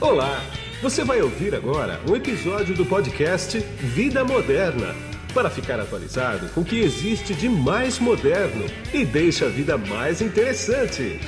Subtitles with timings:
[0.00, 0.40] Olá!
[0.80, 4.94] Você vai ouvir agora um episódio do podcast Vida Moderna
[5.34, 8.64] para ficar atualizado com o que existe de mais moderno
[8.94, 11.18] e deixa a vida mais interessante.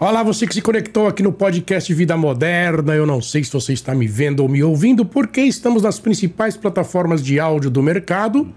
[0.00, 2.92] Olá, você que se conectou aqui no podcast Vida Moderna.
[2.92, 6.56] Eu não sei se você está me vendo ou me ouvindo, porque estamos nas principais
[6.56, 8.52] plataformas de áudio do mercado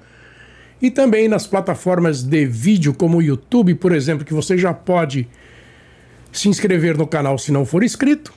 [0.82, 5.28] e também nas plataformas de vídeo, como o YouTube, por exemplo, que você já pode
[6.32, 8.34] se inscrever no canal se não for inscrito,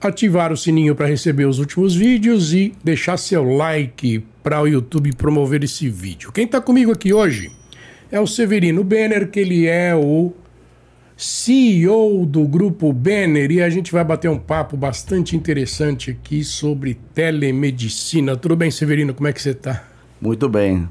[0.00, 5.12] ativar o sininho para receber os últimos vídeos e deixar seu like para o YouTube
[5.16, 6.30] promover esse vídeo.
[6.30, 7.50] Quem está comigo aqui hoje
[8.10, 10.32] é o Severino Benner, que ele é o
[11.16, 16.98] CEO do grupo Banner, e a gente vai bater um papo bastante interessante aqui sobre
[17.14, 18.36] telemedicina.
[18.36, 19.14] Tudo bem, Severino?
[19.14, 19.82] Como é que você está?
[20.20, 20.88] Muito bem.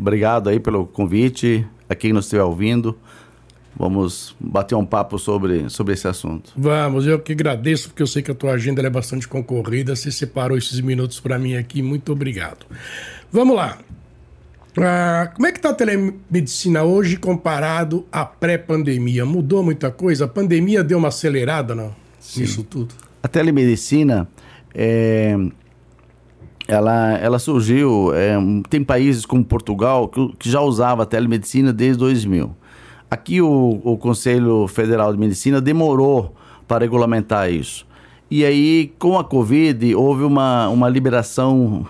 [0.00, 2.96] Obrigado aí pelo convite, a quem nos estiver ouvindo.
[3.76, 6.52] Vamos bater um papo sobre, sobre esse assunto.
[6.56, 9.94] Vamos, eu que agradeço, porque eu sei que a tua agenda é bastante concorrida.
[9.94, 11.82] Você separou esses minutos para mim aqui.
[11.82, 12.66] Muito obrigado.
[13.30, 13.78] Vamos lá.
[14.78, 19.26] Ah, como é que está a telemedicina hoje comparado à pré-pandemia?
[19.26, 20.24] Mudou muita coisa?
[20.24, 21.94] A pandemia deu uma acelerada não?
[22.36, 22.94] nisso tudo?
[23.22, 24.28] A telemedicina,
[24.74, 25.36] é,
[26.70, 28.36] ela, ela surgiu, é,
[28.68, 32.54] tem países como Portugal que, que, já usava a telemedicina desde 2000.
[33.10, 36.34] Aqui o, o Conselho Federal de Medicina demorou
[36.68, 37.86] para regulamentar isso.
[38.30, 41.86] E aí, com a Covid, houve uma, uma liberação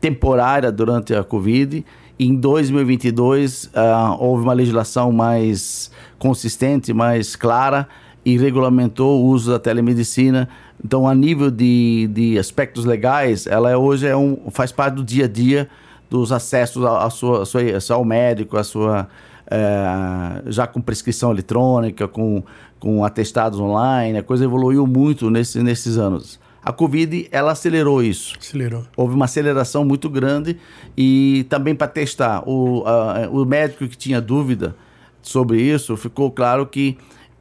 [0.00, 1.84] temporária durante a Covid
[2.18, 7.88] em 2022, uh, ah, houve uma legislação mais consistente, mais clara
[8.24, 10.48] e regulamentou o uso da telemedicina.
[10.84, 15.24] Então, a nível de, de aspectos legais, ela hoje é um, faz parte do dia
[15.24, 15.66] a dia
[16.10, 19.08] dos acessos à sua, à sua, ao médico, à sua,
[19.50, 22.42] é, já com prescrição eletrônica, com,
[22.78, 24.18] com atestados online.
[24.18, 26.38] A coisa evoluiu muito nesse, nesses anos.
[26.62, 28.36] A Covid, ela acelerou isso.
[28.38, 28.84] Acelerou.
[28.94, 30.58] Houve uma aceleração muito grande
[30.94, 32.42] e também para testar.
[32.46, 34.76] O, a, o médico que tinha dúvida
[35.22, 36.98] sobre isso, ficou claro que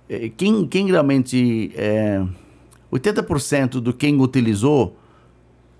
[0.10, 1.74] eh, quem, quem realmente...
[1.76, 2.24] É,
[2.94, 4.96] 80% do quem utilizou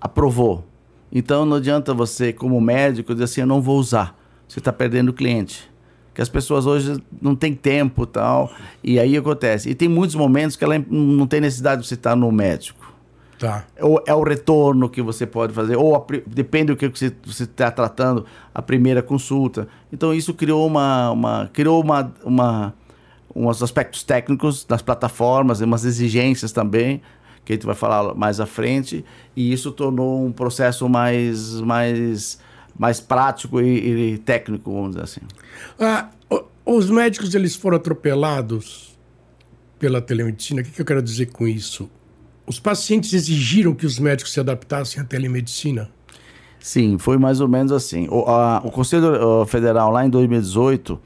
[0.00, 0.64] aprovou.
[1.12, 4.18] Então não adianta você, como médico, dizer assim, eu não vou usar.
[4.48, 5.70] Você está perdendo o cliente.
[6.12, 8.52] Que as pessoas hoje não têm tempo tal.
[8.82, 9.70] E aí acontece.
[9.70, 12.92] E tem muitos momentos que ela não tem necessidade de você estar no médico.
[13.38, 13.64] Tá.
[13.80, 17.70] Ou é o retorno que você pode fazer, ou a, depende do que você está
[17.70, 18.24] tratando,
[18.54, 19.66] a primeira consulta.
[19.92, 22.74] Então isso criou uma, uma criou uma, uma
[23.34, 27.02] uns aspectos técnicos das plataformas, umas exigências também
[27.44, 29.04] que a gente vai falar mais à frente,
[29.36, 32.38] e isso tornou um processo mais mais
[32.76, 35.20] mais prático e, e técnico, vamos dizer assim.
[35.78, 36.08] Ah,
[36.64, 38.98] os médicos eles foram atropelados
[39.78, 40.60] pela telemedicina.
[40.60, 41.88] O que, que eu quero dizer com isso?
[42.46, 45.90] Os pacientes exigiram que os médicos se adaptassem à telemedicina?
[46.58, 48.08] Sim, foi mais ou menos assim.
[48.10, 50.98] O, a, o Conselho Federal, lá em 2018,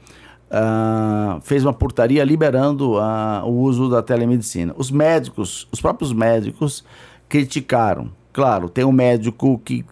[0.49, 4.73] uh, fez uma portaria liberando uh, o uso da telemedicina.
[4.77, 6.83] Os médicos, os próprios médicos,
[7.27, 8.09] criticaram.
[8.31, 9.85] Claro, tem um médico que,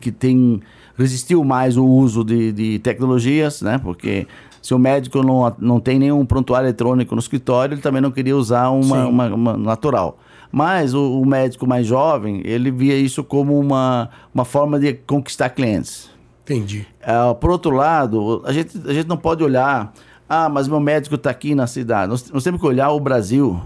[0.00, 0.60] que tem
[0.96, 3.78] resistiu mais o uso de, de tecnologias, né?
[3.78, 4.26] Porque
[4.62, 8.36] se o médico não, não tem nenhum prontuário eletrônico no escritório, ele também não queria
[8.36, 10.18] usar uma, uma, uma natural.
[10.50, 15.50] Mas o, o, médico mais jovem, ele via isso como uma, uma forma de conquistar
[15.50, 16.08] clientes.
[16.44, 16.86] Entendi.
[17.00, 19.94] Uh, por outro lado, a gente, a gente não pode olhar,
[20.28, 22.10] ah, mas meu médico está aqui na cidade.
[22.10, 23.60] Nós, nós, temos que olhar o Brasil.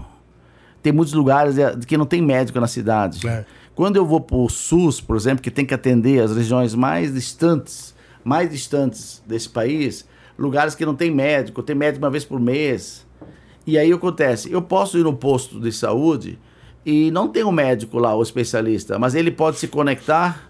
[0.81, 3.27] Tem muitos lugares eh, que não tem médico na cidade.
[3.27, 3.45] É.
[3.75, 7.13] Quando eu vou para o SUS, por exemplo, que tem que atender as regiões mais
[7.13, 10.07] distantes, mais distantes desse país,
[10.37, 13.05] lugares que não tem médico, tem médico uma vez por mês.
[13.67, 16.39] E aí acontece, eu posso ir no posto de saúde
[16.85, 20.48] e não tem um médico lá, o especialista, mas ele pode se conectar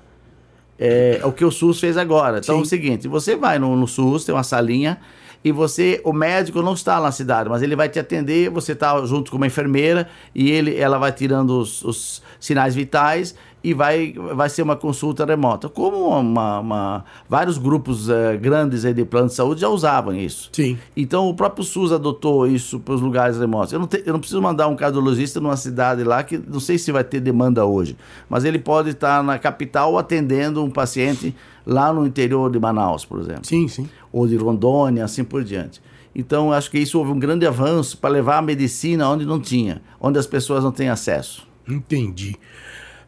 [0.79, 2.40] é, o que o SUS fez agora.
[2.40, 2.62] Então Sim.
[2.62, 4.99] é o seguinte: você vai no, no SUS, tem uma salinha,
[5.44, 9.03] e você, o médico não está na cidade, mas ele vai te atender, você está
[9.06, 14.14] junto com uma enfermeira e ele, ela vai tirando os, os sinais vitais e vai,
[14.14, 15.68] vai ser uma consulta remota.
[15.68, 20.50] Como uma, uma vários grupos uh, grandes de plano de saúde já usavam isso.
[20.52, 20.78] Sim.
[20.96, 23.74] Então o próprio SUS adotou isso para os lugares remotos.
[23.74, 26.78] Eu não, te, eu não preciso mandar um cardiologista numa cidade lá que não sei
[26.78, 27.97] se vai ter demanda hoje,
[28.30, 31.35] mas ele pode estar na capital atendendo um paciente
[31.66, 33.46] lá no interior de Manaus, por exemplo.
[33.46, 33.88] Sim, sim.
[34.11, 35.82] Ou de Rondônia, assim por diante.
[36.16, 39.82] Então, acho que isso houve um grande avanço para levar a medicina onde não tinha,
[40.00, 41.47] onde as pessoas não têm acesso.
[41.67, 42.35] Entendi.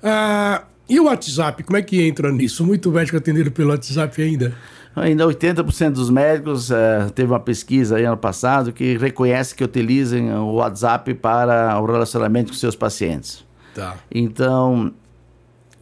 [0.03, 2.65] Ah, e o WhatsApp, como é que entra nisso?
[2.65, 4.53] Muito médico atendido pelo WhatsApp ainda?
[4.95, 10.55] Ainda 80% dos médicos, uh, teve uma pesquisa ano passado, que reconhece que utilizem o
[10.55, 13.45] WhatsApp para o relacionamento com seus pacientes.
[13.73, 13.95] Tá.
[14.13, 14.93] Então,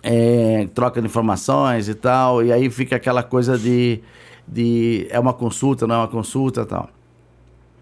[0.04, 4.00] é, troca de informações e tal, e aí fica aquela coisa de,
[4.51, 6.90] de é uma consulta, não é uma consulta tal.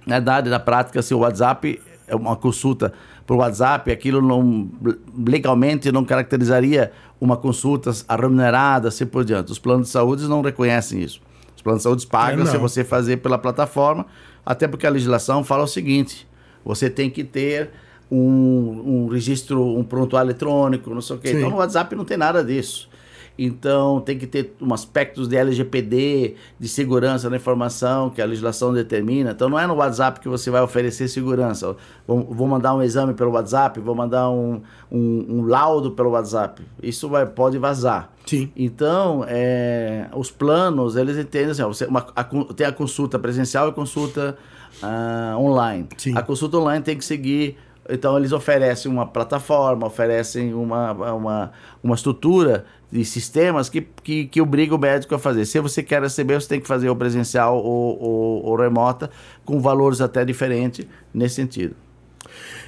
[0.06, 2.94] Na verdade, na prática, se o WhatsApp é uma consulta
[3.26, 4.70] por WhatsApp, aquilo não
[5.18, 9.52] legalmente não caracterizaria uma consulta remunerada, assim por diante.
[9.52, 11.20] Os planos de saúde não reconhecem isso.
[11.56, 14.06] Os planos de saúde pagam é, se você fazer pela plataforma,
[14.46, 16.28] até porque a legislação fala o seguinte:
[16.64, 17.72] você tem que ter
[18.10, 21.30] um, um registro, um prontuário eletrônico, não sei o quê.
[21.30, 21.38] Sim.
[21.38, 22.90] Então no WhatsApp não tem nada disso.
[23.38, 28.74] Então, tem que ter um aspectos de LGPD, de segurança da informação que a legislação
[28.74, 29.32] determina.
[29.32, 31.76] Então, não é no WhatsApp que você vai oferecer segurança.
[32.08, 34.62] Vou, vou mandar um exame pelo WhatsApp, vou mandar um,
[34.92, 36.64] um, um laudo pelo WhatsApp.
[36.82, 38.12] Isso vai, pode vazar.
[38.26, 38.52] Sim.
[38.56, 43.68] Então, é, os planos, eles entendem assim, ó, você, uma, a, tem a consulta presencial
[43.68, 44.38] e a consulta
[44.82, 45.88] uh, online.
[45.98, 46.18] Sim.
[46.18, 47.58] A consulta online tem que seguir
[47.90, 51.52] então eles oferecem uma plataforma, oferecem uma, uma,
[51.84, 55.46] uma estrutura de sistemas que, que, que obriga o médico a fazer.
[55.46, 59.10] Se você quer receber, você tem que fazer o presencial ou, ou, ou remota,
[59.44, 61.76] com valores até diferentes nesse sentido.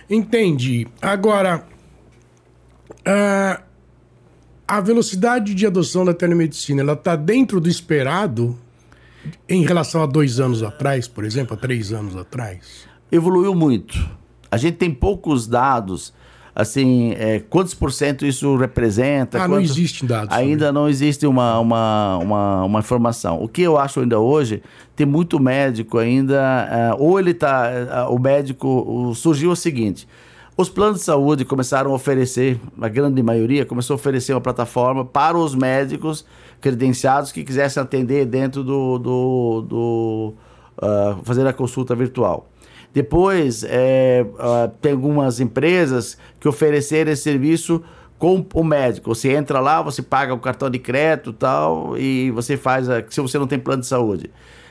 [0.10, 0.88] Entendi.
[1.02, 1.64] Agora,
[3.00, 3.64] uh,
[4.68, 8.58] a velocidade de adoção da telemedicina, ela está dentro do esperado
[9.48, 12.88] em relação a dois anos atrás, por exemplo, a três anos atrás?
[13.12, 14.19] Evoluiu muito.
[14.52, 16.14] A gente tem poucos dados
[16.56, 19.38] assim, é, quantos por cento isso representa?
[19.38, 19.50] Ah, quantos...
[19.50, 20.36] não existe dados.
[20.36, 20.80] Ainda sobre.
[20.80, 23.42] não existe uma, uma, uma, uma, informação.
[23.42, 24.62] O que eu acho ainda hoje,
[24.96, 30.06] tem muito médico ainda, uh, ou ele está, uh, o médico, uh, surgiu o seguinte,
[30.58, 35.06] os planos de saúde começaram a oferecer, a grande maioria começou a oferecer uma plataforma
[35.06, 36.26] para os médicos
[36.60, 40.34] credenciados que quisessem atender dentro do, do, do
[40.78, 42.46] uh, fazer a consulta virtual.
[42.94, 47.84] Depois, é, uh, tem algumas empresas que ofereceram esse serviço
[48.18, 49.14] com o médico.
[49.14, 53.22] Você entra lá, você paga o cartão de crédito tal, e você faz, a, se
[53.22, 54.30] você não tem plano de saúde.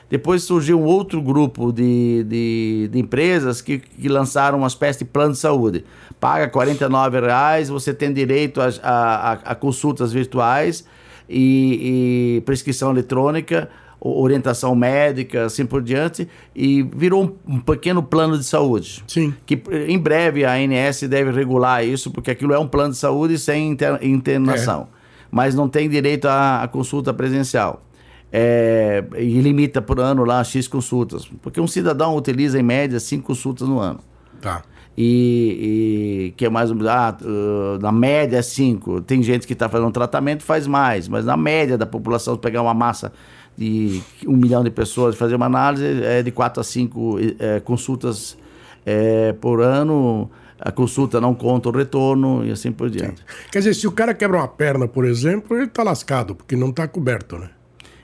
[0.09, 5.05] Depois surgiu um outro grupo de, de, de empresas que, que, lançaram uma espécie de
[5.05, 5.85] plano de saúde.
[6.19, 10.83] Paga R$ reais, você tem direito a, a, a consultas virtuais
[11.29, 13.69] e, e prescrição eletrônica
[14.01, 19.03] orientação médica, assim por diante, e virou um, pequeno plano de saúde.
[19.07, 19.33] Sim.
[19.45, 23.37] Que em breve a ANS deve regular isso, porque aquilo é um plano de saúde
[23.37, 24.87] sem inter, internação.
[24.93, 24.99] É.
[25.31, 27.83] Mas não tem direito à, à consulta presencial.
[28.31, 31.27] É, e limita por ano lá X consultas.
[31.41, 33.99] Porque um cidadão utiliza em média cinco consultas no ano.
[34.39, 34.63] Tá.
[35.01, 39.01] E, e que é mais ah, uh, na média é cinco.
[39.01, 42.61] Tem gente que está fazendo um tratamento faz mais, mas na média da população pegar
[42.61, 43.13] uma massa
[43.59, 48.37] de um milhão de pessoas fazer uma análise é de quatro a cinco é, consultas
[48.85, 50.31] é, por ano.
[50.57, 53.19] A consulta não conta o retorno e assim por diante.
[53.19, 53.25] Sim.
[53.51, 56.69] Quer dizer, se o cara quebra uma perna, por exemplo, ele está lascado, porque não
[56.69, 57.49] está coberto, né?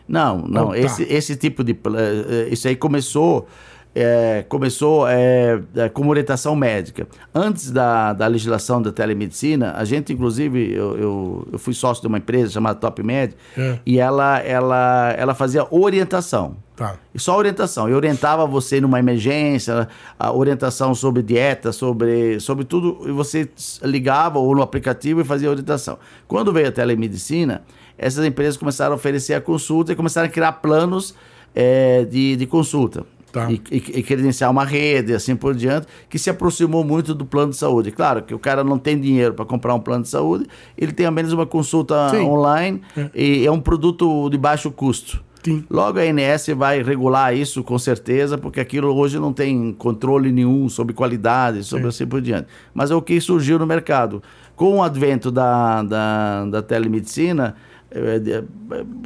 [0.07, 0.47] Não, não.
[0.47, 0.77] não tá.
[0.77, 1.71] esse, esse tipo de.
[1.71, 3.47] Eh, isso aí começou
[3.95, 7.07] é, começou é, é, como orientação médica.
[7.33, 12.07] Antes da, da legislação da telemedicina, a gente, inclusive, eu, eu, eu fui sócio de
[12.07, 13.79] uma empresa chamada Top Med, é.
[13.85, 16.57] e ela, ela, ela fazia orientação.
[16.75, 16.97] Tá.
[17.13, 17.87] E só orientação.
[17.87, 19.87] Eu orientava você numa emergência,
[20.19, 23.49] a orientação sobre dieta, sobre, sobre tudo, e você
[23.81, 25.97] ligava ou no aplicativo e fazia orientação.
[26.27, 27.63] Quando veio a telemedicina,
[27.97, 31.15] essas empresas começaram a oferecer a consulta e começaram a criar planos
[31.55, 33.51] é, de, de consulta tá.
[33.51, 37.51] e, e, e, credenciar uma rede assim por diante, que se aproximou muito do plano
[37.51, 37.91] de saúde.
[37.91, 40.45] Claro que o cara não tem dinheiro para comprar um plano de saúde,
[40.77, 42.21] ele tem apenas uma consulta Sim.
[42.21, 43.09] online é.
[43.13, 45.23] e é um produto de baixo custo.
[45.43, 45.63] Sim.
[45.69, 50.67] Logo a ANS vai regular isso com certeza, porque aquilo hoje não tem controle nenhum
[50.69, 51.89] sobre qualidade, sobre é.
[51.89, 52.47] assim por diante.
[52.73, 54.23] Mas é o que surgiu no mercado.
[54.55, 57.55] Com o advento da, da, da telemedicina,
[57.91, 58.43] é, é,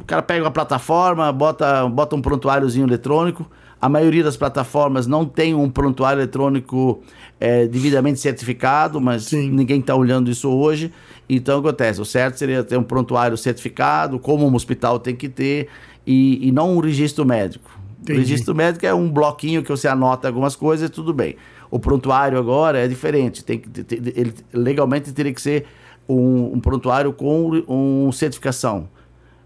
[0.00, 3.46] o cara pega uma plataforma, bota, bota um prontuáriozinho eletrônico,
[3.80, 7.00] a maioria das plataformas não tem um prontuário eletrônico
[7.38, 9.50] é, devidamente certificado, mas Sim.
[9.50, 10.92] ninguém está olhando isso hoje.
[11.28, 12.00] Então, acontece.
[12.00, 15.68] O certo seria ter um prontuário certificado, como um hospital tem que ter,
[16.06, 17.70] e, e não um registro médico.
[18.02, 18.18] Entendi.
[18.18, 21.36] O registro médico é um bloquinho que você anota algumas coisas e tudo bem.
[21.70, 23.42] O prontuário agora é diferente.
[23.42, 23.70] Tem que,
[24.14, 25.64] ele, legalmente teria que ser
[26.06, 28.88] um, um prontuário com um certificação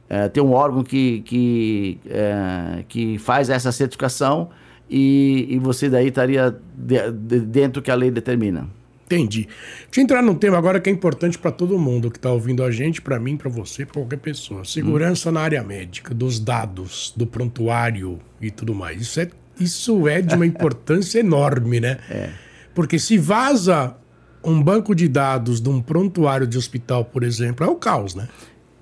[0.09, 4.51] é, tem um órgão que, que, é, que faz essa certificação
[4.89, 8.69] e, e você daí estaria de, de, dentro que a lei determina.
[9.07, 9.47] Entendi.
[9.85, 12.65] Deixa eu entrar num tema agora que é importante para todo mundo que está ouvindo
[12.65, 14.65] a gente, para mim, para você, para qualquer pessoa.
[14.65, 15.33] Segurança hum.
[15.33, 19.03] na área médica, dos dados, do prontuário e tudo mais.
[19.03, 19.29] Isso é,
[19.61, 21.99] isso é de uma importância enorme, né?
[22.11, 22.31] É.
[22.75, 23.95] Porque se vaza
[24.43, 28.29] um banco de dados de um prontuário de hospital, por exemplo, é o caos, né?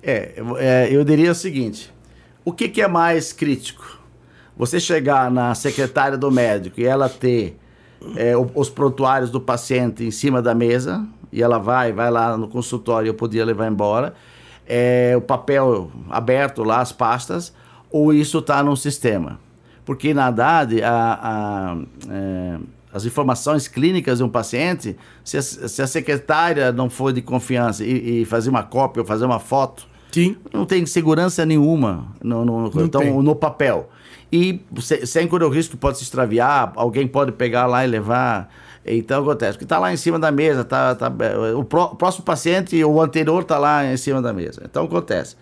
[0.03, 1.93] É, é eu diria o seguinte:
[2.43, 3.99] o que, que é mais crítico?
[4.55, 7.57] Você chegar na secretária do médico e ela ter
[8.15, 12.47] é, os prontuários do paciente em cima da mesa e ela vai, vai lá no
[12.47, 14.13] consultório, eu podia levar embora,
[14.67, 17.51] é, o papel aberto lá, as pastas,
[17.89, 19.39] ou isso está no sistema.
[19.83, 21.77] Porque, na verdade, a, a
[22.09, 22.59] é,
[22.93, 27.83] as informações clínicas de um paciente, se a, se a secretária não for de confiança
[27.83, 30.37] e, e, fazer uma cópia ou fazer uma foto, Sim.
[30.53, 33.89] não tem segurança nenhuma no, no, então, no papel.
[34.31, 34.61] E
[35.05, 38.49] sem correr o risco pode se extraviar, alguém pode pegar lá e levar.
[38.85, 41.11] Então acontece, que está lá em cima da mesa, tá, tá,
[41.57, 44.61] o, pró, o próximo paciente, o anterior está lá em cima da mesa.
[44.65, 45.35] Então acontece.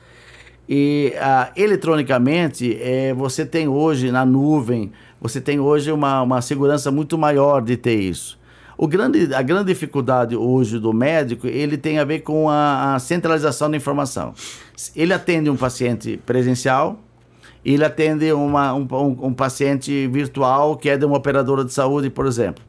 [0.69, 6.91] E uh, eletronicamente, é, você tem hoje na nuvem, você tem hoje uma, uma segurança
[6.91, 8.39] muito maior de ter isso.
[8.81, 12.99] O grande, a grande dificuldade hoje do médico, ele tem a ver com a, a
[12.99, 14.33] centralização da informação.
[14.95, 16.99] Ele atende um paciente presencial,
[17.63, 22.09] ele atende uma, um, um, um, paciente virtual que é de uma operadora de saúde,
[22.09, 22.63] por exemplo.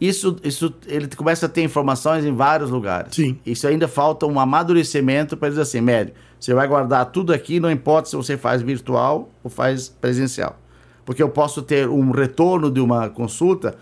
[0.00, 3.14] Isso, isso, ele começa a ter informações em vários lugares.
[3.14, 3.38] Sim.
[3.46, 7.70] Isso ainda falta um amadurecimento para dizer assim, médico, você vai guardar tudo aqui, não
[7.70, 10.58] importa se você faz virtual ou faz presencial.
[11.04, 13.76] Porque eu posso ter um retorno de uma consulta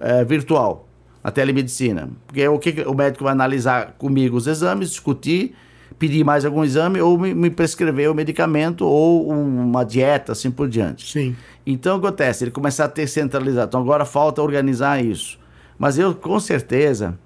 [0.00, 0.86] é, virtual,
[1.22, 2.08] a telemedicina.
[2.26, 5.54] Porque o que o médico vai analisar comigo os exames, discutir
[6.00, 10.66] pedir mais algum exame ou me, me prescrever o medicamento ou uma dieta, assim por
[10.66, 11.12] diante.
[11.12, 11.36] Sim.
[11.66, 13.68] Então, acontece, ele começar a ter centralizado.
[13.68, 15.38] Então, agora falta organizar isso.
[15.78, 17.18] Mas eu, com certeza,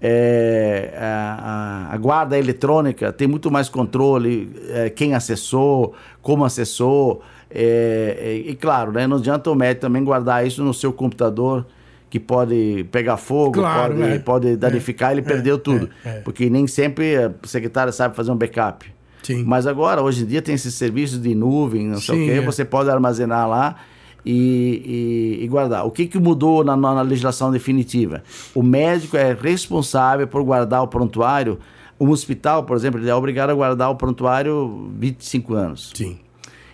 [0.00, 5.92] é, a, a, guarda eletrônica tem muito mais controle, é, quem acessou,
[6.22, 7.22] como acessou.
[7.50, 11.66] É, e, claro, né, não adianta o médico também guardar isso no seu computador
[12.10, 14.18] que pode pegar fogo, claro, pode, é.
[14.18, 15.88] pode danificar, é, ele perdeu tudo.
[16.04, 16.12] É, é.
[16.20, 18.84] Porque nem sempre a secretária sabe fazer um backup.
[19.22, 19.44] Sim.
[19.44, 22.32] Mas agora, hoje em dia, tem esses serviços de nuvem, não sei Sim, o quê,
[22.32, 22.40] é.
[22.40, 23.76] você pode armazenar lá
[24.24, 25.86] e, e, e guardar.
[25.86, 28.24] O que, que mudou na, na, legislação definitiva?
[28.54, 31.58] O médico é responsável por guardar o prontuário.
[31.98, 35.92] Um hospital, por exemplo, ele é obrigado a guardar o prontuário 25 anos.
[35.94, 36.18] Sim.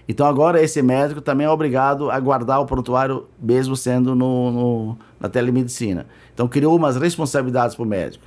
[0.09, 4.99] Então agora esse médico também é obrigado a guardar o prontuário, mesmo sendo no, no
[5.19, 6.07] na telemedicina.
[6.33, 8.25] Então criou umas responsabilidades para o médico.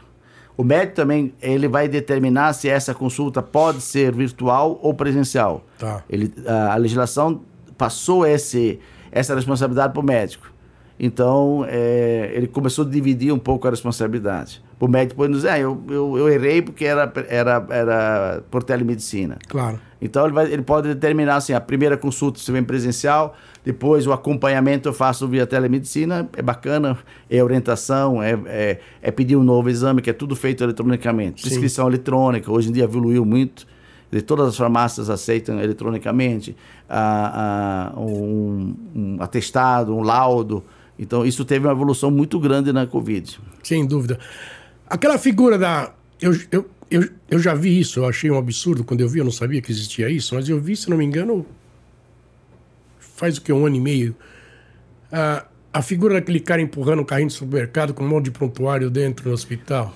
[0.57, 5.63] O médico também ele vai determinar se essa consulta pode ser virtual ou presencial.
[5.77, 6.03] Tá.
[6.09, 7.41] Ele, a, a legislação
[7.77, 8.77] passou esse,
[9.09, 10.51] essa responsabilidade para o médico.
[10.99, 14.61] Então, é, ele começou a dividir um pouco a responsabilidade.
[14.79, 19.37] O médico pode dizer, ah, eu, eu, eu, errei porque era, era, era por telemedicina.
[19.49, 19.79] Claro.
[20.01, 24.13] Então, ele, vai, ele pode determinar assim, a primeira consulta se vem presencial, depois o
[24.13, 26.97] acompanhamento eu faço via telemedicina, é bacana,
[27.29, 31.41] é orientação, é, é, é pedir um novo exame, que é tudo feito eletronicamente.
[31.41, 33.67] Prescrição eletrônica, hoje em dia evoluiu muito,
[34.25, 36.55] todas as farmácias aceitam eletronicamente,
[36.89, 40.63] ah, ah, um, um atestado, um laudo,
[40.99, 43.39] então, isso teve uma evolução muito grande na Covid.
[43.63, 44.19] Sem dúvida.
[44.89, 45.93] Aquela figura da.
[46.19, 49.25] Eu, eu, eu, eu já vi isso, eu achei um absurdo quando eu vi, eu
[49.25, 51.45] não sabia que existia isso, mas eu vi, se não me engano,
[52.99, 53.53] faz o que?
[53.53, 54.15] Um ano e meio.
[55.11, 58.89] A, a figura daquele cara empurrando um carrinho de supermercado com um monte de prontuário
[58.89, 59.93] dentro do hospital.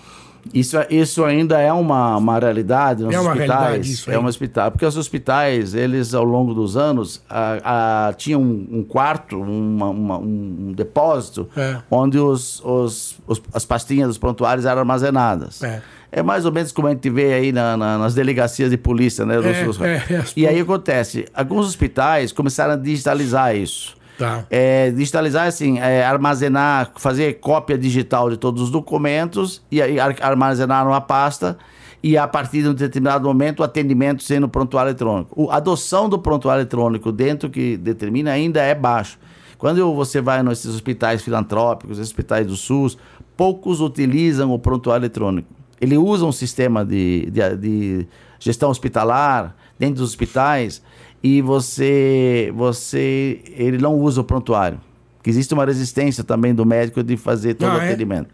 [0.53, 3.59] Isso, isso ainda é uma, uma realidade nos é uma hospitais.
[3.59, 4.71] Realidade isso é um hospital.
[4.71, 9.89] Porque os hospitais, eles, ao longo dos anos, a, a, tinham um, um quarto, uma,
[9.89, 11.77] uma, um depósito, é.
[11.89, 15.61] onde os, os, os, as pastinhas dos prontuários eram armazenadas.
[15.63, 15.81] É.
[16.15, 19.25] É mais ou menos como a gente vê aí na, na, nas delegacias de polícia,
[19.25, 19.35] né?
[19.35, 23.95] É, é, e aí acontece, alguns hospitais começaram a digitalizar isso.
[24.17, 24.45] Tá.
[24.49, 30.85] É, digitalizar, assim, é, armazenar, fazer cópia digital de todos os documentos e aí armazenar
[30.85, 31.57] numa pasta
[32.03, 35.49] e a partir de um determinado momento o atendimento sendo prontuário eletrônico.
[35.49, 39.17] a adoção do prontuário eletrônico dentro que determina ainda é baixo.
[39.57, 42.97] Quando você vai nesses hospitais filantrópicos, hospitais do SUS,
[43.37, 45.47] poucos utilizam o prontuário eletrônico.
[45.79, 48.07] Ele usa um sistema de, de, de
[48.39, 50.81] gestão hospitalar dentro dos hospitais
[51.23, 54.79] e você, você, ele não usa o prontuário.
[55.23, 57.87] Que existe uma resistência também do médico de fazer todo ah, o é?
[57.87, 58.27] atendimento.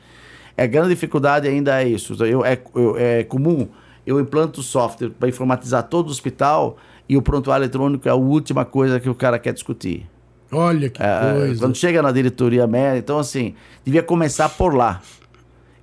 [0.57, 0.63] É?
[0.63, 2.15] A grande dificuldade ainda é isso.
[2.25, 3.67] Eu, é, eu, é comum,
[4.07, 6.77] eu implanto software para informatizar todo o hospital
[7.07, 10.09] e o prontuário eletrônico é a última coisa que o cara quer discutir.
[10.51, 11.59] Olha que é, coisa.
[11.59, 13.53] Quando chega na diretoria médica, então assim,
[13.85, 14.99] devia começar por lá.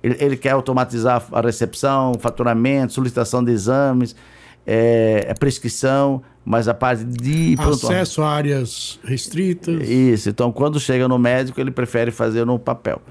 [0.03, 4.13] Ele, ele quer automatizar a recepção, faturamento, solicitação de exames,
[4.69, 9.87] é, prescrição, mas a parte de acesso a áreas restritas.
[9.87, 10.29] Isso.
[10.29, 13.01] Então, quando chega no médico, ele prefere fazer no papel.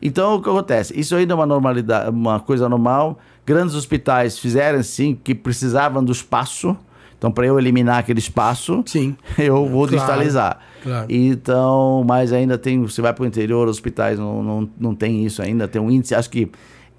[0.00, 0.98] Então, o que acontece?
[0.98, 3.18] Isso ainda é uma normalidade, uma coisa normal.
[3.44, 6.76] Grandes hospitais fizeram sim que precisavam do espaço.
[7.18, 9.14] Então, para eu eliminar aquele espaço, sim.
[9.36, 10.58] eu vou claro, digitalizar.
[10.82, 11.06] Claro.
[11.10, 15.42] Então, mas ainda tem, você vai para o interior, hospitais não, não, não tem isso
[15.42, 16.50] ainda, tem um índice, acho que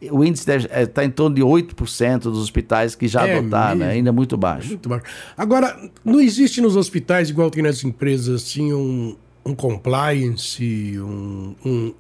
[0.10, 3.91] o índice está é, em torno de 8% dos hospitais que já é adotaram, né?
[3.91, 4.70] ainda é muito baixo.
[4.70, 5.05] muito baixo.
[5.38, 9.15] Agora, não existe nos hospitais, igual tem nas empresas, assim, um,
[9.46, 11.93] um compliance, um, um,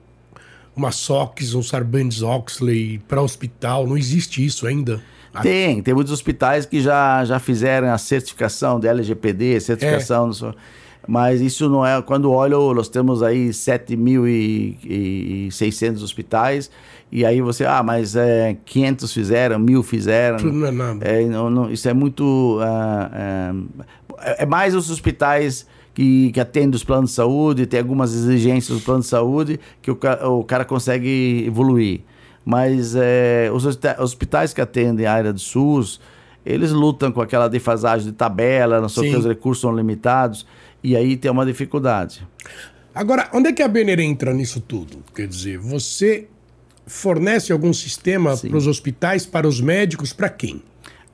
[0.75, 4.99] uma SOX, um Sarbanes-Oxley para hospital, não existe isso ainda?
[5.41, 10.29] Tem, tem muitos hospitais que já, já fizeram a certificação de LGPD, certificação...
[10.29, 10.53] É.
[11.07, 12.01] mas isso não é.
[12.01, 16.69] Quando olho, nós temos aí 7.600 hospitais,
[17.11, 20.37] e aí você, ah, mas é, 500 fizeram, mil fizeram.
[20.37, 21.05] Tudo não é nada.
[21.05, 22.59] É, não, não, isso é muito.
[22.59, 23.67] Uh,
[24.19, 28.77] é, é mais os hospitais que, que atende os planos de saúde, tem algumas exigências
[28.79, 29.99] do plano de saúde que o,
[30.39, 32.01] o cara consegue evoluir.
[32.45, 33.65] Mas é, os
[33.99, 35.99] hospitais que atendem a área do SUS,
[36.45, 40.45] eles lutam com aquela defasagem de tabela, não sei que os recursos são limitados,
[40.81, 42.25] e aí tem uma dificuldade.
[42.95, 45.03] Agora, onde é que a Benner entra nisso tudo?
[45.13, 46.27] Quer dizer, você
[46.85, 50.61] fornece algum sistema para os hospitais, para os médicos, para quem?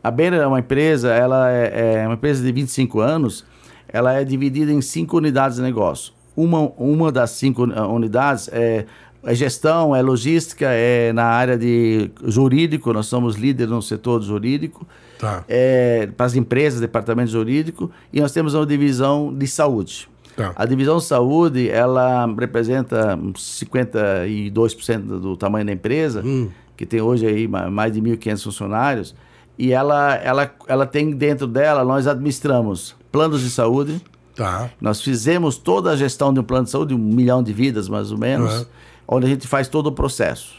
[0.03, 3.45] A Benner é uma empresa, ela é, é uma empresa de 25 anos,
[3.87, 6.13] ela é dividida em cinco unidades de negócio.
[6.35, 8.85] Uma, uma das cinco unidades é,
[9.23, 14.87] é gestão, é logística, é na área de jurídico, nós somos líderes no setor jurídico,
[15.19, 15.43] tá.
[15.47, 20.07] é, para as empresas, departamento jurídico, e nós temos uma divisão de saúde.
[20.37, 20.53] Tá.
[20.55, 26.51] A divisão saúde, ela representa 52% do tamanho da empresa, hum.
[26.77, 29.15] que tem hoje aí mais de 1.500 funcionários,
[29.57, 33.99] e ela, ela, ela tem dentro dela, nós administramos planos de saúde.
[34.35, 34.69] Tá.
[34.79, 38.11] Nós fizemos toda a gestão de um plano de saúde, um milhão de vidas mais
[38.11, 38.65] ou menos, uhum.
[39.07, 40.53] onde a gente faz todo o processo.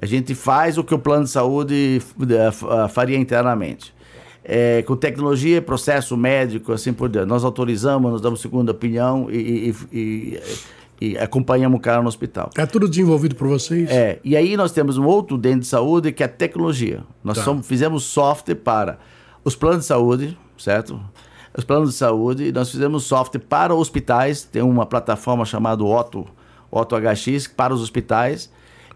[0.00, 3.92] A gente faz o que o plano de saúde eh, faria internamente.
[4.42, 7.28] É, com tecnologia, processo médico, assim por diante.
[7.28, 10.40] Nós autorizamos, nós damos segunda opinião e, e, e,
[11.00, 12.50] e acompanhamos o cara no hospital.
[12.56, 13.90] É tudo desenvolvido por vocês?
[13.90, 14.18] É.
[14.24, 17.02] E aí nós temos um outro dentro de saúde que é tecnologia.
[17.22, 17.44] Nós tá.
[17.44, 18.98] somos, fizemos software para
[19.44, 20.98] os planos de saúde, certo?
[21.56, 22.52] os planos de saúde.
[22.52, 26.26] Nós fizemos software para hospitais, tem uma plataforma chamada Otto,
[26.70, 28.50] Otto HX, para os hospitais.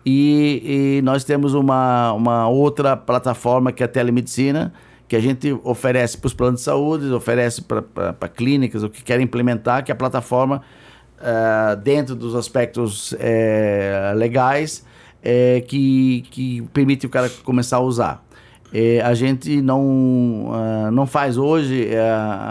[0.07, 4.72] E, e nós temos uma, uma outra plataforma que é a telemedicina,
[5.07, 9.25] que a gente oferece para os planos de saúde, oferece para clínicas, o que querem
[9.25, 10.62] implementar, que a plataforma,
[11.19, 14.85] uh, dentro dos aspectos uh, legais,
[15.21, 18.25] uh, que, que permite o cara começar a usar.
[18.73, 21.88] É, a gente não, uh, não faz hoje,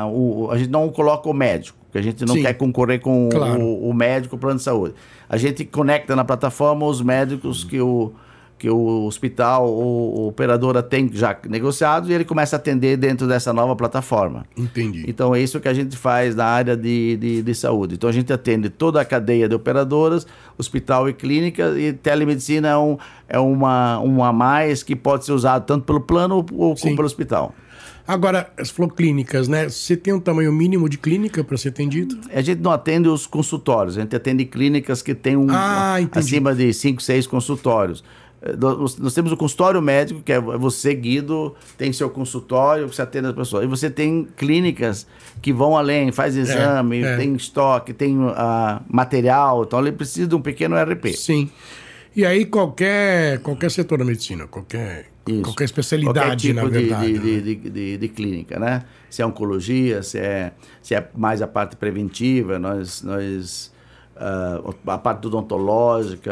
[0.09, 2.43] o, a gente não coloca o médico, que a gente não Sim.
[2.43, 3.61] quer concorrer com claro.
[3.61, 4.93] o, o, médico, o plano de saúde.
[5.27, 8.13] A gente conecta na plataforma os médicos que o,
[8.63, 13.51] que o hospital ou operadora tem já negociados e ele começa a atender dentro dessa
[13.51, 14.45] nova plataforma.
[14.55, 15.03] Entendi.
[15.05, 17.95] Então é isso que a gente faz na área de, de, de saúde.
[17.95, 20.25] Então a gente atende toda a cadeia de operadoras,
[20.57, 22.97] hospital e clínica, e telemedicina é, um,
[23.27, 27.05] é uma, uma a mais que pode ser usado tanto pelo plano ou como pelo
[27.05, 27.53] hospital.
[28.07, 29.69] Agora, você falou clínicas, né?
[29.69, 32.19] Você tem um tamanho mínimo de clínica para ser atendido?
[32.33, 36.53] A gente não atende os consultórios, a gente atende clínicas que têm um, ah, acima
[36.53, 38.03] de 5, 6 consultórios.
[38.59, 43.27] Nós, nós, temos o consultório médico, que é você, Guido, tem seu consultório, você atende
[43.27, 43.63] as pessoas.
[43.63, 45.07] E você tem clínicas
[45.41, 47.17] que vão além, faz exame, é, é.
[47.17, 48.33] tem estoque, tem uh,
[48.89, 49.63] material.
[49.63, 51.13] Então, ele precisa de um pequeno RP.
[51.15, 51.49] Sim.
[52.13, 55.05] E aí, qualquer, qualquer setor da medicina, qualquer,
[55.41, 57.13] qualquer especialidade, qualquer tipo na verdade.
[57.13, 57.41] De, de, né?
[57.41, 58.83] de, de, de, clínica, né?
[59.09, 60.51] Se é oncologia, se é,
[60.81, 63.01] se é mais a parte preventiva, nós...
[63.03, 63.72] nós
[64.15, 66.31] a parte odontológica,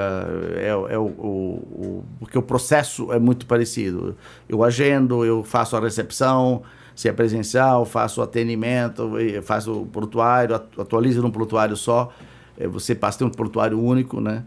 [0.55, 4.15] é, é o, o, o, porque o processo é muito parecido.
[4.47, 6.61] Eu agendo, eu faço a recepção,
[6.95, 9.11] se é presencial, faço o atendimento,
[9.43, 12.11] faço o prontuário, atualizo num prontuário só.
[12.57, 14.43] É, você passa a ter um prontuário único, né?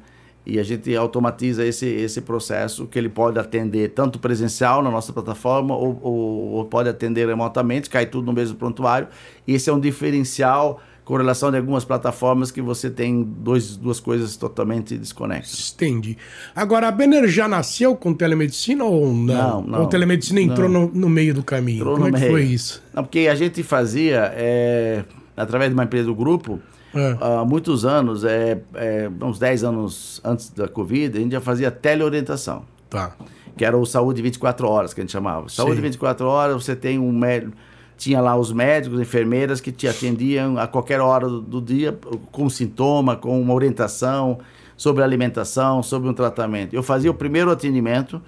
[0.46, 5.10] E a gente automatiza esse, esse processo que ele pode atender tanto presencial na nossa
[5.10, 9.08] plataforma ou, ou, ou pode atender remotamente, cai tudo no mesmo prontuário.
[9.48, 14.36] Esse é um diferencial com relação de algumas plataformas que você tem dois, duas coisas
[14.36, 15.72] totalmente desconexas.
[15.74, 16.16] Entendi.
[16.56, 19.34] Agora, a Benner já nasceu com telemedicina ou não?
[19.34, 19.80] Não, não.
[19.82, 21.80] Ou telemedicina entrou no, no, meio do caminho?
[21.80, 22.32] Entrou Como é que meio.
[22.32, 22.82] foi isso?
[22.94, 25.04] Não, porque a gente fazia, é,
[25.36, 26.58] através de uma empresa do grupo,
[26.94, 27.16] é.
[27.20, 31.70] há muitos anos, é, é, uns 10 anos antes da Covid, a gente já fazia
[31.70, 32.64] teleorientação.
[32.88, 33.14] Tá.
[33.56, 35.50] Que era o Saúde 24 Horas, que a gente chamava.
[35.50, 35.82] Saúde Sim.
[35.82, 37.52] 24 Horas, você tem um médico.
[37.96, 41.96] Tinha lá os médicos, enfermeiras que te atendiam a qualquer hora do, do dia
[42.32, 44.38] com sintoma, com uma orientação
[44.76, 46.74] sobre alimentação, sobre um tratamento.
[46.74, 48.20] Eu fazia o primeiro atendimento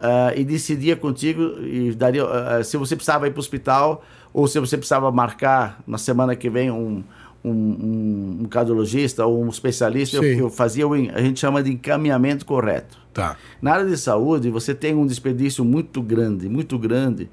[0.00, 4.46] ah, e decidia contigo e daria, ah, se você precisava ir para o hospital ou
[4.46, 7.02] se você precisava marcar na semana que vem um,
[7.42, 11.72] um, um, um cardiologista ou um especialista, eu, eu fazia o, a gente chama de
[11.72, 12.98] encaminhamento correto.
[13.14, 13.36] Tá.
[13.62, 17.30] Na área de saúde, você tem um desperdício muito grande, muito grande,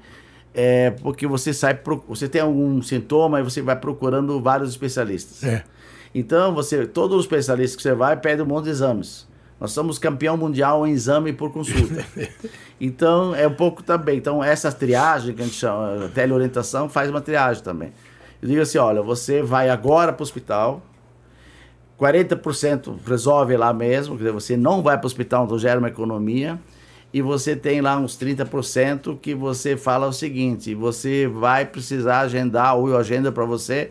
[0.54, 5.42] é, porque você sai, você tem algum sintoma e você vai procurando vários especialistas.
[5.42, 5.64] É.
[6.14, 9.26] Então, você, todos os especialistas que você vai pedem um monte de exames.
[9.60, 12.04] Nós somos campeão mundial em exame por consulta.
[12.80, 14.18] então, é um pouco também.
[14.18, 17.92] Então, essa triagem que a gente chama, a teleorientação, faz uma triagem também.
[18.40, 20.82] Eu digo assim, olha, você vai agora para o hospital,
[21.98, 25.88] 40% resolve lá mesmo, quer dizer, você não vai para o hospital, então gera uma
[25.88, 26.60] economia,
[27.14, 32.76] e você tem lá uns 30% que você fala o seguinte, você vai precisar agendar,
[32.76, 33.90] ou eu agendo para você,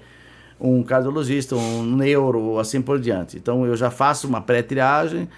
[0.59, 3.37] um cardiologista, um neuro, assim por diante.
[3.37, 5.29] Então eu já faço uma pré-triagem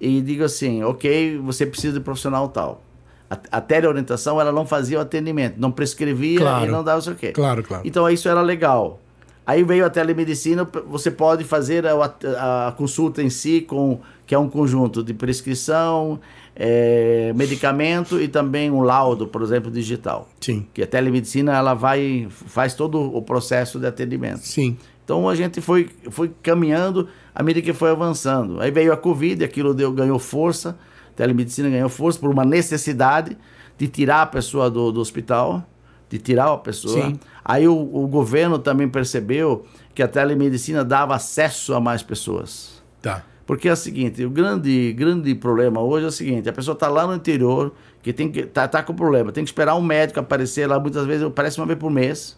[0.00, 2.82] e digo assim, ok, você precisa de profissional tal.
[3.28, 6.64] A, a teleorientação, ela não fazia o atendimento, não prescrevia Claro.
[6.66, 7.32] e não dava o quê.
[7.32, 7.82] Claro, claro.
[7.86, 8.98] Então isso era legal.
[9.46, 14.34] Aí veio a telemedicina, você pode fazer a, a- a consulta em si, com, que
[14.34, 16.18] é um conjunto de prescrição,
[16.58, 20.28] eh, medicamento e também um laudo, por exemplo, digital.
[20.40, 20.66] Sim.
[20.72, 24.40] Que a telemedicina ela vai faz todo o processo de atendimento.
[24.40, 24.78] Sim.
[25.04, 28.60] Então a gente foi, foi caminhando à medida que foi avançando.
[28.60, 30.78] Aí veio a Covid, aquilo deu, ganhou força,
[31.10, 33.36] a telemedicina ganhou força por uma necessidade
[33.76, 35.62] de tirar a pessoa do, do hospital,
[36.08, 37.06] de tirar a pessoa.
[37.06, 37.20] Sim.
[37.44, 42.82] Aí o, o governo também percebeu que a telemedicina dava acesso a mais pessoas.
[43.02, 43.22] Tá.
[43.46, 46.88] Porque é o seguinte, o grande, grande problema hoje é o seguinte, a pessoa está
[46.88, 50.18] lá no interior, que tem que tá, tá com problema, tem que esperar um médico
[50.18, 52.36] aparecer lá, muitas vezes aparece uma vez por mês.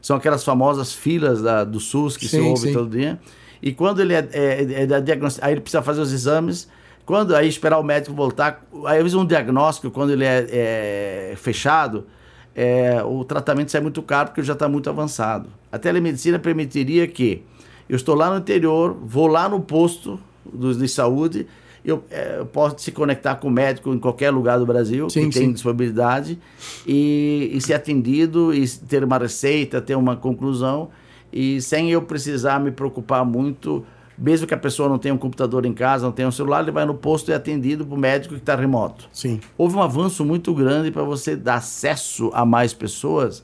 [0.00, 2.72] São aquelas famosas filas da, do SUS que se Sim, ouve sim.
[2.72, 3.20] todo dia.
[3.62, 6.68] E quando ele é, é, é diagnosticado, aí ele precisa fazer os exames,
[7.06, 11.34] quando aí esperar o médico voltar, aí às vezes um diagnóstico, quando ele é, é
[11.36, 12.04] fechado,
[12.52, 15.48] é, o tratamento sai muito caro porque já está muito avançado.
[15.70, 17.44] A telemedicina permitiria que
[17.88, 21.46] eu estou lá no interior, vou lá no posto do, de saúde,
[21.84, 25.28] eu, é, eu posso se conectar com o médico em qualquer lugar do Brasil Sim,
[25.28, 25.52] que tem sim.
[25.52, 26.38] disponibilidade
[26.86, 30.90] e, e ser atendido e ter uma receita, ter uma conclusão
[31.32, 33.84] e sem eu precisar me preocupar muito,
[34.18, 36.70] mesmo que a pessoa não tenha um computador em casa, não tenha um celular, ele
[36.70, 39.08] vai no posto e é atendido por médico que está remoto.
[39.12, 39.40] Sim.
[39.56, 43.42] Houve um avanço muito grande para você dar acesso a mais pessoas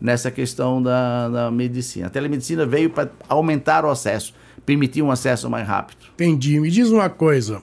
[0.00, 2.06] nessa questão da, da medicina.
[2.06, 4.34] A telemedicina veio para aumentar o acesso,
[4.66, 5.98] permitir um acesso mais rápido.
[6.14, 6.58] Entendi.
[6.60, 7.62] Me diz uma coisa.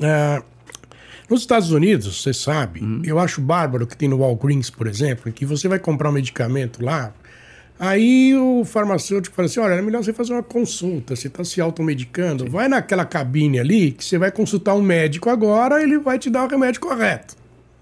[0.00, 0.42] é,
[1.28, 3.02] nos Estados Unidos, você sabe, Uhum.
[3.04, 6.82] eu acho bárbaro que tem no Walgreens, por exemplo, que você vai comprar um medicamento
[6.82, 7.12] lá,
[7.78, 11.60] aí o farmacêutico fala assim: olha, é melhor você fazer uma consulta, você está se
[11.60, 16.30] automedicando, vai naquela cabine ali que você vai consultar um médico agora, ele vai te
[16.30, 17.36] dar o remédio correto,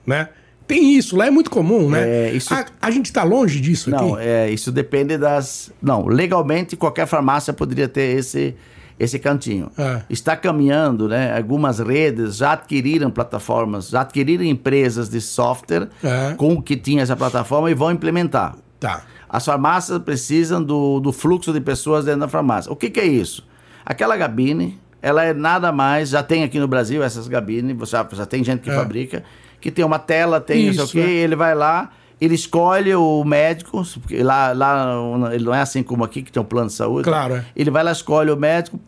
[0.04, 0.28] né?
[0.66, 2.02] Tem isso, lá é muito comum, né?
[2.28, 4.24] É, isso- a, a gente está longe disso Não, aqui?
[4.26, 5.70] é, isso depende das.
[5.80, 8.54] Não, legalmente qualquer farmácia poderia ter esse,
[8.98, 9.70] esse cantinho.
[9.78, 10.02] É.
[10.10, 11.36] Está caminhando, né?
[11.36, 16.34] Algumas redes já adquiriram plataformas, já adquiriram empresas de software É.
[16.34, 18.56] com que tinha essa plataforma e vão implementar.
[18.80, 19.04] Tá.
[19.28, 22.70] As farmácias precisam do, do fluxo de pessoas dentro da farmácia.
[22.72, 23.46] O que, que é isso?
[23.84, 28.26] Aquela gabine, ela é nada mais, já tem aqui no Brasil essas gabines, já, já
[28.26, 28.74] tem gente que É.
[28.74, 29.22] fabrica,
[29.66, 31.14] que tem uma tela, tem Isso, não sei o quê, é.
[31.14, 34.96] ele vai lá, ele escolhe o médico, porque lá, lá
[35.32, 37.02] ele não é assim como aqui, que tem um plano de saúde.
[37.02, 37.44] Claro, é.
[37.56, 38.78] Ele vai lá, escolhe o médico,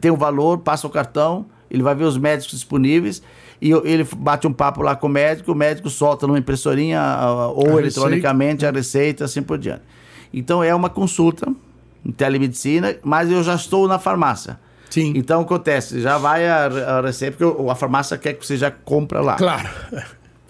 [0.00, 3.20] tem o valor, passa o cartão, ele vai ver os médicos disponíveis
[3.60, 7.02] e ele bate um papo lá com o médico, o médico solta numa impressorinha
[7.52, 9.82] ou A eletronicamente a receita, assim por diante.
[10.32, 11.52] Então é uma consulta
[12.06, 14.56] em telemedicina, mas eu já estou na farmácia.
[14.88, 15.12] Sim.
[15.16, 19.20] Então acontece, já vai a, a receita, porque a farmácia quer que você já compra
[19.20, 19.34] lá.
[19.34, 19.68] Claro.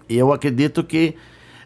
[0.08, 1.14] E eu acredito que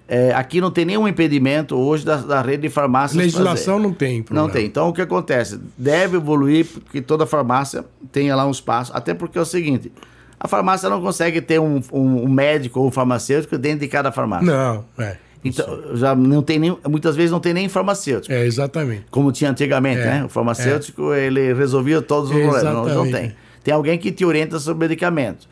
[0.09, 3.16] eh, aqui não tem nenhum impedimento hoje da, da rede de farmácias.
[3.16, 3.87] Legislação fazer.
[3.88, 4.46] não tem problema.
[4.48, 4.66] Não tem.
[4.66, 5.59] Então o que acontece?
[5.78, 8.90] Deve evoluir que toda farmácia tenha lá um espaço.
[8.94, 9.92] Até porque é o seguinte:
[10.40, 14.11] a farmácia não consegue ter um, um- um médico ou um farmacêutico dentro de cada
[14.11, 14.46] farmácia.
[14.46, 15.16] Não, é.
[15.44, 18.33] Então, já não tem nem, muitas vezes não tem nem farmacêutico.
[18.33, 19.07] É, exatamente.
[19.11, 20.24] Como tinha antigamente, É, né?
[20.24, 22.62] O farmacêutico, ele resolvia todos os problemas.
[22.62, 23.12] Não, não Exatamente.
[23.12, 23.35] tem.
[23.64, 25.48] Tem alguém que te orienta sobre medicamentos.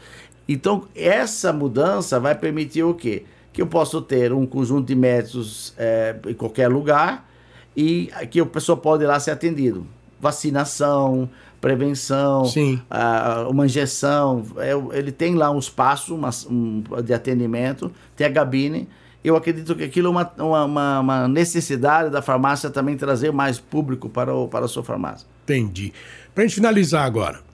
[0.48, 3.24] Então, essa mudança vai permitir o quê?
[3.52, 7.28] Que eu posso ter um conjunto de médicos eh, em qualquer lugar
[7.76, 9.86] e que a pessoa pode ir lá ser atendido.
[10.20, 12.44] vacinação, prevenção,
[13.48, 14.44] uma injeção.
[14.58, 18.88] É, ele tem lá um espaço uma, um, de atendimento, tem a gabine.
[19.22, 24.08] Eu acredito que aquilo é uma, uma, uma, necessidade da farmácia também trazer mais público
[24.08, 25.26] para, o, para a sua farmácia.
[25.44, 25.92] Entendi.
[26.34, 27.49] Pra gente finalizar agora.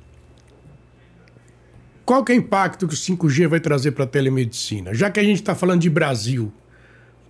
[2.07, 4.95] Qual que é o impacto que o 5G vai trazer para a telemedicina?
[4.95, 6.53] Já que a gente está falando de Brasil,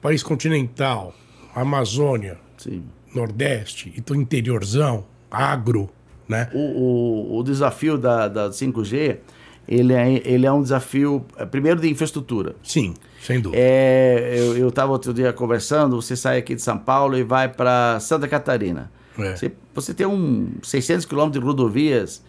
[0.02, 1.14] país continental,
[1.54, 2.84] Amazônia, Sim.
[3.14, 5.88] Nordeste, e do interiorzão, agro,
[6.28, 6.50] né?
[6.52, 9.16] O, o, o desafio da, da 5G,
[9.66, 12.54] ele é, ele é um desafio, eh, primeiro, de infraestrutura.
[12.62, 13.62] Sim, sem dúvida.
[13.62, 17.98] É, eu estava outro dia conversando, você sai aqui de São Paulo e vai para
[17.98, 18.92] Santa Catarina.
[19.18, 19.34] É.
[19.34, 22.22] Você, você tem um 600 quilômetros de rodovias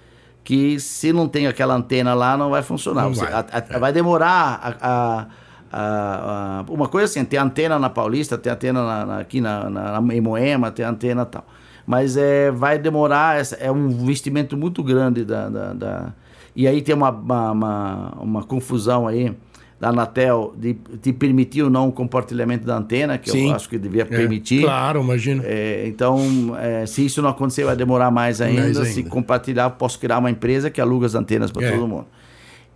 [0.47, 3.01] que se não tem aquela antena lá não vai funcionar.
[3.03, 3.79] Não Você- vai, a- a- é.
[3.79, 5.25] vai demorar a, a-
[5.73, 9.69] a- a- uma coisa assim, tem antena na Paulista, tem antena na- na- aqui na,
[9.69, 11.45] na, em Moema, tem antena e tal.
[11.85, 16.13] Mas é, vai demorar, é um investimento muito grande da, da- da-
[16.55, 19.35] e aí tem uma, uma, uma, uma confusão aí
[19.79, 23.49] da Anatel de, de permitir ou não o compartilhamento da antena, que Sim.
[23.49, 24.63] eu acho que devia É, permitir.
[24.63, 25.43] claro, imagina.
[25.45, 26.19] É, então,
[26.59, 28.61] é, se isso não acontecer, vai demorar mais ainda.
[28.63, 29.09] Mais Se ainda.
[29.11, 31.71] compartilhar, posso criar uma empresa que aluga as antenas para É.
[31.71, 32.05] todo mundo.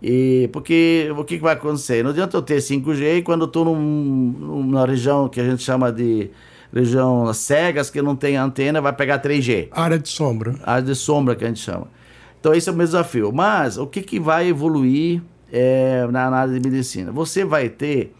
[0.00, 2.02] E porque o que, que vai acontecer?
[2.02, 3.74] Não adianta eu ter 5G e quando eu estou num,
[4.38, 6.30] numa região que a gente chama de
[6.74, 10.54] região cegas, que não tem antena, vai pegar 3G Área de sombra.
[10.64, 11.86] área de sombra que a gente chama.
[12.40, 13.30] Então esse é o meu desafio.
[13.32, 17.12] Mas o que, que vai evoluir é, na, área de medicina?
[17.12, 18.14] Você vai ter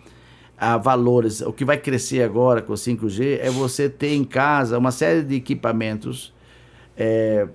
[0.58, 4.76] ah, valores, o que vai crescer agora com o 5G é você ter em casa
[4.78, 6.32] uma série de equipamentos
[6.96, 7.48] é,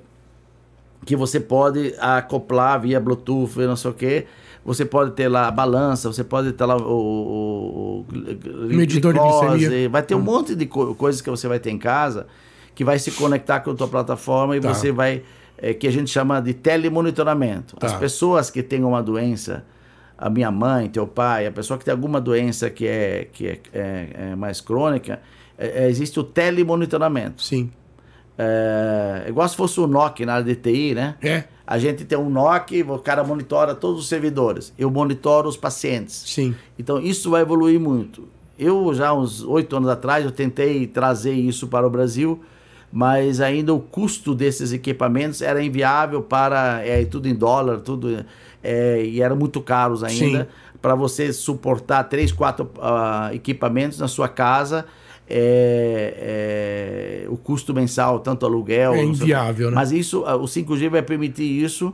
[1.06, 4.26] que você pode acoplar via Bluetooth, não sei o quê.
[4.66, 8.14] Você pode ter lá a balança, você pode ter lá o, o- o
[8.68, 9.90] Medidor de glicose, glicemia.
[9.90, 12.28] Vai ter um monte de co- coisas que você vai ter em casa
[12.76, 14.74] que vai se conectar com a tua plataforma e Tá.
[14.74, 15.24] você vai,
[15.58, 17.76] é, que a gente chama de telemonitoramento.
[17.78, 17.88] Tá.
[17.88, 19.64] As pessoas que têm uma doença,
[20.18, 23.60] a minha mãe, teu pai, a pessoa que tem alguma doença que é, que é,
[23.74, 25.20] é- é mais crônica,
[25.58, 27.42] é- é, existe o telemonitoramento.
[27.42, 27.70] Sim.
[28.38, 31.16] É, igual se fosse o NOC na área de TI, né?
[31.22, 34.72] É, A gente tem um NOC, o cara monitora todos os servidores.
[34.78, 36.24] Eu monitoro os pacientes.
[36.28, 36.56] sim.
[36.80, 38.28] Então isso vai evoluir muito.
[38.58, 42.42] Eu já uns oito anos atrás eu tentei trazer isso para o Brasil,
[42.92, 48.26] mas ainda o custo desses equipamentos era inviável para é, tudo em dólar, tudo
[48.64, 50.48] é, e eram muito caros ainda
[50.82, 54.86] para você suportar três, quatro ah, equipamentos na sua casa.
[55.30, 59.76] é, é, o custo mensal, tanto aluguel, É sei inviável, né?
[59.76, 61.94] Mas isso, ah, o 5G vai permitir isso.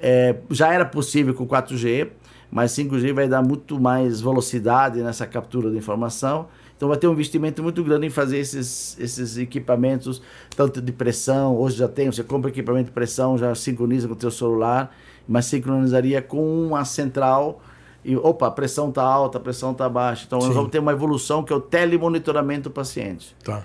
[0.00, 2.08] É, já era possível com o 4G,
[2.50, 6.48] mas 5G vai dar muito mais velocidade nessa captura de informação.
[6.82, 10.20] Então vai ter um investimento muito grande em fazer esses, esses equipamentos,
[10.56, 14.16] tanto de pressão, hoje já tem, você compra equipamento de pressão, já sincroniza com o
[14.16, 14.92] teu celular,
[15.28, 17.62] mas sincronizaria com uma central
[18.04, 20.24] e, opa, a pressão está alta, a pressão está baixa.
[20.26, 20.48] Então Sim.
[20.48, 23.36] nós vamos ter uma evolução que é o telemonitoramento do paciente.
[23.44, 23.62] Tá.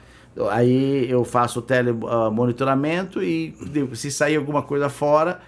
[0.52, 5.40] Aí eu faço o telemonitoramento e de- se sair alguma coisa fora,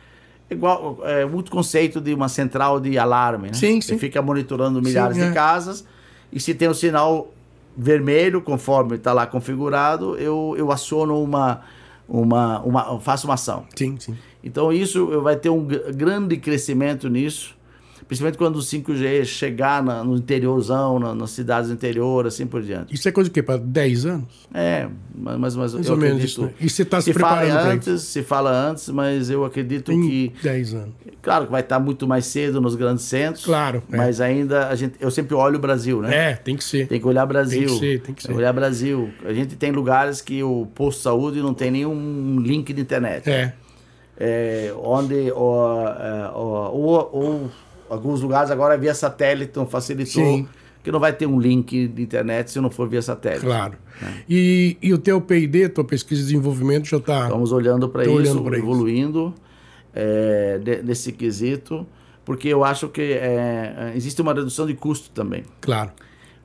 [0.49, 3.53] igual é muito conceito de uma central de alarme, né?
[3.53, 3.99] Sim, Você sim.
[3.99, 5.27] fica monitorando milhares Sim, é.
[5.27, 5.86] de casas
[6.34, 7.32] e se tem um sinal
[7.77, 11.62] vermelho, conforme está lá configurado, eu, eu aciono uma,
[12.08, 13.65] uma, uma, faço uma ação.
[13.75, 14.17] Sim, sim.
[14.43, 17.55] Então isso vai ter um gr- grande crescimento nisso,
[18.08, 22.62] principalmente quando o 5G chegar na- no interiorzão, na- nas cidades do interior, assim por
[22.62, 22.94] diante.
[22.94, 23.42] Isso é coisa o quê?
[23.44, 24.48] Para 10 anos?
[24.54, 26.52] É, mas, mas, Mais eu ou menos acredito- isso, né?
[26.60, 28.06] E você está se, se fala preparando para antes, isso?
[28.06, 30.94] se fala antes, mas eu acredito Em que, 10 anos.
[31.22, 33.46] claro, que vai estar muito mais cedo nos grandes centros.
[33.46, 33.98] Claro, é.
[33.98, 36.32] Mas ainda a gente, eu sempre olho o Brasil, né?
[36.32, 36.88] É, tem que ser.
[36.88, 37.68] Tem que olhar Brasil.
[37.68, 38.34] Tem que ser, tem que ser.
[38.34, 39.10] olhar Brasil.
[39.26, 43.30] A gente tem lugares que o posto de saúde não tem nenhum link de internet.
[43.30, 43.54] É,
[44.22, 47.52] É, onde ó, é, ou, ou
[47.89, 50.47] alguns lugares agora é via satélite, então facilitou Sim.
[50.84, 53.45] que não vai ter um link de internet se não for via satélite.
[53.45, 53.73] claro.
[54.02, 54.06] É.
[54.30, 57.23] E, e o teu P&D, tua pesquisa e desenvolvimento já está...
[57.23, 59.34] Estamos olhando para isso, olhando evoluindo
[59.93, 61.86] é, de- nesse quesito,
[62.23, 65.43] porque eu acho que é, existe uma redução de custo também.
[65.62, 65.91] Claro,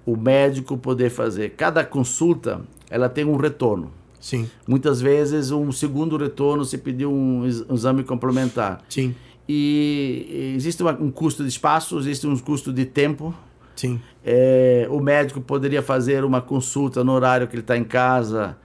[0.06, 1.50] O médico poder fazer.
[1.50, 3.92] Cada consulta, ela tem um retorno.
[4.20, 8.82] sim, Muitas vezes, um segundo retorno se pedir ex- um exame complementar.
[8.88, 9.14] sim,
[9.48, 13.34] E existe uma- um custo de espaço, existe um custo de tempo.
[13.76, 14.00] sim.
[14.26, 18.56] É, o médico poderia fazer uma consulta no horário que ele está em casa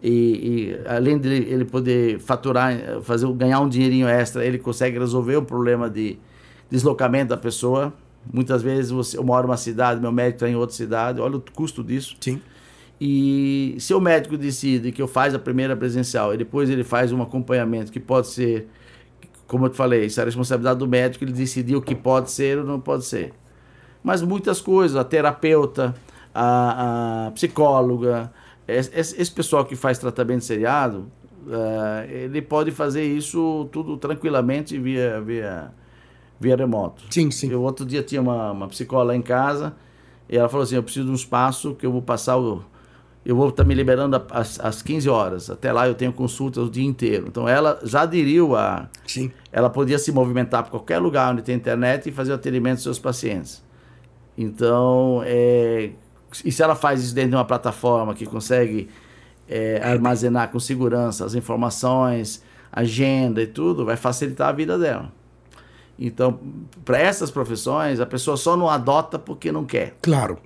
[0.00, 2.72] e, e, além de ele poder faturar,
[3.02, 6.18] fazer ganhar um dinheirinho extra, ele consegue resolver o problema de
[6.70, 7.92] deslocamento da pessoa.
[8.32, 11.40] Muitas vezes você, eu moro numa cidade, meu médico está em outra cidade, olha o
[11.52, 12.14] custo disso.
[12.20, 12.40] Sim.
[13.00, 17.10] E se o médico decide que eu faz a primeira presencial e depois ele faz
[17.10, 18.68] um acompanhamento que pode ser,
[19.48, 22.30] como eu te falei, isso é a responsabilidade do médico, ele decidir o que pode
[22.30, 23.32] ser ou não pode ser.
[24.04, 25.94] Mas muitas coisas, a terapeuta,
[26.34, 28.30] a, a psicóloga,
[28.68, 31.10] esse, esse, pessoal que faz tratamento seriado,
[31.46, 35.72] uh, ele pode fazer isso tudo tranquilamente via, via,
[36.38, 37.02] via remoto.
[37.10, 37.50] Sim, sim.
[37.50, 39.74] Eu outro dia tinha uma, uma psicóloga em casa
[40.28, 42.62] e ela falou assim, eu preciso de um espaço que eu vou passar o
[43.28, 45.50] eu vou estar me liberando às, às 15 horas.
[45.50, 47.26] Até lá eu tenho consultas o dia inteiro.
[47.28, 48.88] Então ela já aderiu a.
[49.06, 49.30] Sim.
[49.52, 52.84] Ela podia se movimentar para qualquer lugar onde tem internet e fazer o atendimento dos
[52.84, 53.62] seus pacientes.
[54.36, 55.90] Então, é,
[56.42, 58.88] e se ela faz isso dentro de uma plataforma que consegue
[59.46, 65.12] é, armazenar com segurança as informações, agenda e tudo, vai facilitar a vida dela.
[65.98, 66.40] Então,
[66.82, 69.98] para essas profissões, a pessoa só não adota porque não quer.
[70.00, 70.38] Claro.